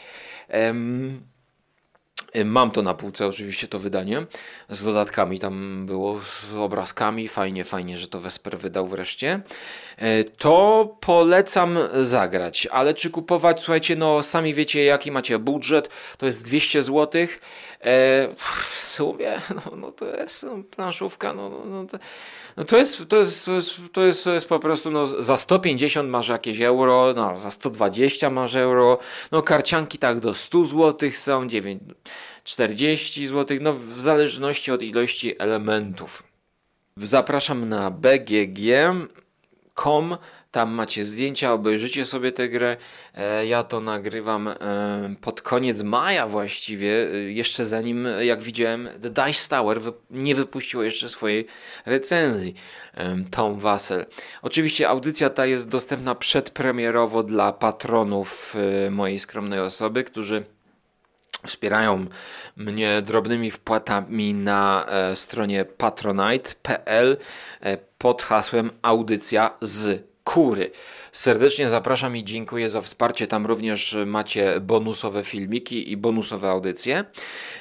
[2.45, 4.25] Mam to na półce, oczywiście to wydanie
[4.69, 5.39] z dodatkami.
[5.39, 7.27] Tam było z obrazkami.
[7.27, 9.41] Fajnie, fajnie, że to Wesper wydał wreszcie.
[9.97, 13.59] E, to polecam zagrać, ale czy kupować?
[13.61, 15.89] Słuchajcie, no sami wiecie, jaki macie budżet.
[16.17, 17.27] To jest 200 zł.
[17.81, 20.63] E, w sumie, no, no to jest no.
[20.77, 20.91] No,
[21.33, 21.97] no, no to
[22.57, 25.37] no to jest, to jest, to jest, to jest, to jest po prostu, no za
[25.37, 28.99] 150 masz jakieś euro, no za 120 masz euro,
[29.31, 31.83] no karcianki tak do 100 zł są, 9,
[32.43, 36.23] 40 zł, no w zależności od ilości elementów.
[36.97, 39.07] Zapraszam na bgg.com
[40.57, 42.77] tam macie zdjęcia, obejrzycie sobie tę grę.
[43.15, 44.55] E, ja to nagrywam e,
[45.21, 49.79] pod koniec maja właściwie, e, jeszcze zanim, jak widziałem, The Dice Tower
[50.11, 51.47] nie wypuściło jeszcze swojej
[51.85, 52.55] recenzji.
[53.31, 54.05] Tom Wassel.
[54.41, 58.55] Oczywiście audycja ta jest dostępna przedpremierowo dla patronów
[58.91, 60.43] mojej skromnej osoby, którzy
[61.47, 62.05] wspierają
[62.55, 64.85] mnie drobnymi wpłatami na
[65.15, 67.17] stronie patronite.pl
[67.97, 70.71] pod hasłem audycja z kury.
[71.11, 73.27] Serdecznie zapraszam i dziękuję za wsparcie.
[73.27, 77.03] Tam również macie bonusowe filmiki i bonusowe audycje.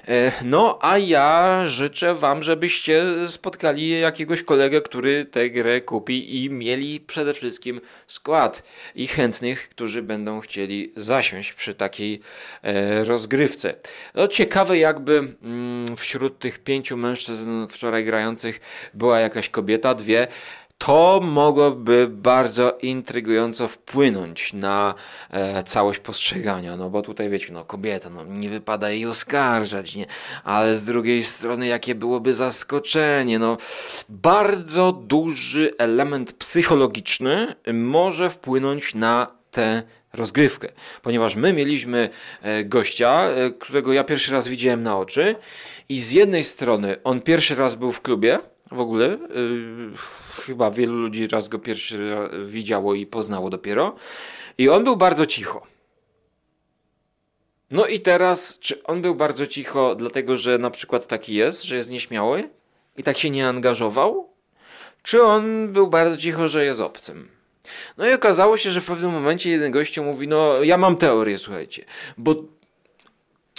[0.09, 6.51] E, no, a ja życzę Wam, żebyście spotkali jakiegoś kolegę, który tę grę kupi i
[6.51, 8.63] mieli przede wszystkim skład
[8.95, 12.21] i chętnych, którzy będą chcieli zasiąść przy takiej
[12.63, 13.75] e, rozgrywce.
[14.15, 18.61] No, ciekawe, jakby mm, wśród tych pięciu mężczyzn wczoraj grających
[18.95, 20.27] była jakaś kobieta, dwie
[20.79, 24.95] to mogłoby bardzo intrygująco wpłynąć na
[25.31, 30.07] e, całość postrzegania, no bo tutaj wiecie, no kobieta, no nie wypada jej oskarżać, nie?
[30.45, 33.57] ale z drugiej strony jakie byłoby zaskoczenie, no
[34.09, 40.69] bardzo duży element psychologiczny może wpłynąć na tę rozgrywkę,
[41.03, 42.09] ponieważ my mieliśmy
[42.43, 45.35] e, gościa, e, którego ja pierwszy raz widziałem na oczy
[45.89, 48.39] i z jednej strony on pierwszy raz był w klubie,
[48.73, 49.93] w ogóle, yy,
[50.37, 53.97] chyba wielu ludzi raz go pierwszy widziało i poznało dopiero.
[54.59, 55.67] I on był bardzo cicho.
[57.71, 61.77] No i teraz, czy on był bardzo cicho, dlatego że na przykład taki jest, że
[61.77, 62.51] jest nieśmiały
[62.97, 64.29] i tak się nie angażował?
[65.03, 67.29] Czy on był bardzo cicho, że jest obcym?
[67.97, 71.39] No i okazało się, że w pewnym momencie jeden gościu mówi: No, ja mam teorię,
[71.39, 71.85] słuchajcie,
[72.19, 72.35] bo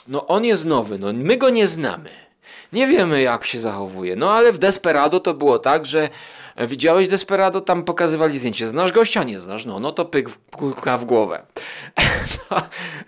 [0.08, 2.27] no on jest nowy, no my go nie znamy.
[2.74, 4.16] Nie wiemy, jak się zachowuje.
[4.16, 6.10] No ale w Desperado to było tak, że
[6.66, 8.68] widziałeś Desperado, tam pokazywali zdjęcie.
[8.68, 9.24] Znasz gościa?
[9.24, 9.66] Nie znasz.
[9.66, 11.42] No, no to pyk w, kulka w głowę.
[12.50, 12.62] No,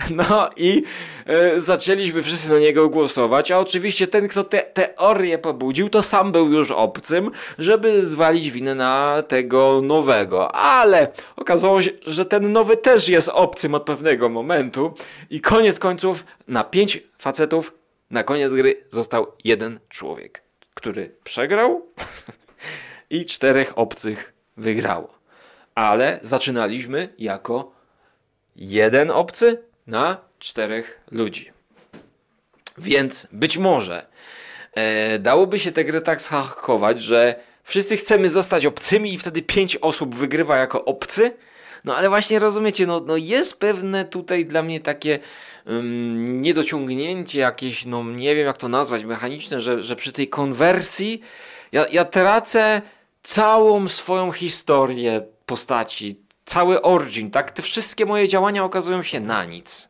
[0.10, 0.84] no i
[1.26, 6.32] e, zaczęliśmy wszyscy na niego głosować, a oczywiście ten, kto te teorię pobudził, to sam
[6.32, 10.56] był już obcym, żeby zwalić winę na tego nowego.
[10.56, 14.94] Ale okazało się, że ten nowy też jest obcym od pewnego momentu
[15.30, 17.79] i koniec końców na pięć facetów
[18.12, 20.44] na koniec gry został jeden człowiek,
[20.74, 21.86] który przegrał
[23.10, 25.20] i czterech obcych wygrało.
[25.76, 27.72] Ale zaczynaliśmy jako
[28.56, 31.52] jeden obcy na czterech ludzi.
[32.78, 34.06] Więc być może
[34.74, 39.76] e, dałoby się tę grę tak schakować, że wszyscy chcemy zostać obcymi i wtedy pięć
[39.76, 41.34] osób wygrywa jako obcy.
[41.86, 45.20] No ale właśnie rozumiecie, no, no jest pewne tutaj dla mnie takie
[45.66, 51.22] um, niedociągnięcie jakieś, no nie wiem jak to nazwać, mechaniczne, że, że przy tej konwersji
[51.72, 52.82] ja, ja tracę
[53.24, 57.52] całą swoją historię postaci, cały origin, tak?
[57.52, 59.90] Te wszystkie moje działania okazują się na nic.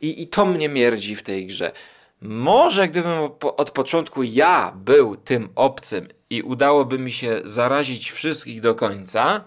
[0.00, 1.72] I, i to mnie mierdzi w tej grze.
[2.20, 8.74] Może gdybym od początku ja był tym obcym i udałoby mi się zarazić wszystkich do
[8.74, 9.44] końca,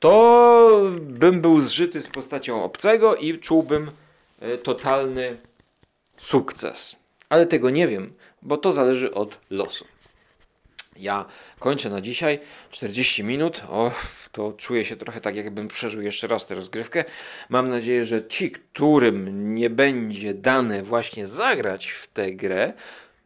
[0.00, 3.90] to bym był zżyty z postacią obcego i czułbym
[4.40, 5.36] E, totalny
[6.18, 6.96] sukces.
[7.28, 9.84] Ale tego nie wiem, bo to zależy od losu.
[10.96, 11.24] Ja
[11.58, 12.38] kończę na dzisiaj
[12.70, 13.62] 40 minut.
[13.68, 13.92] O,
[14.32, 17.04] to czuję się trochę tak, jakbym przeżył jeszcze raz tę rozgrywkę.
[17.48, 22.72] Mam nadzieję, że ci, którym nie będzie dane właśnie zagrać w tę grę,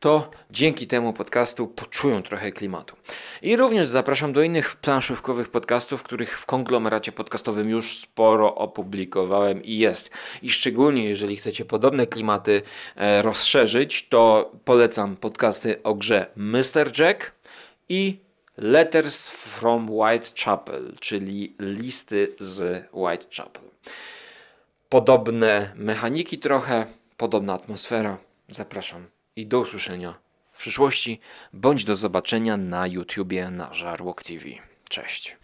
[0.05, 2.97] to dzięki temu podcastu poczują trochę klimatu.
[3.43, 9.79] I również zapraszam do innych planszówkowych podcastów, których w konglomeracie podcastowym już sporo opublikowałem i
[9.79, 10.11] jest.
[10.43, 12.63] I szczególnie jeżeli chcecie podobne klimaty
[12.97, 16.99] e, rozszerzyć, to polecam podcasty o grze Mr.
[16.99, 17.33] Jack
[17.89, 18.19] i
[18.57, 23.71] Letters from Whitechapel, czyli listy z Whitechapel.
[24.89, 26.87] Podobne mechaniki trochę,
[27.17, 28.19] podobna atmosfera.
[28.49, 30.14] Zapraszam i do usłyszenia
[30.53, 31.20] w przyszłości,
[31.53, 34.45] bądź do zobaczenia na YouTubie na Żarłok TV.
[34.89, 35.37] Cześć.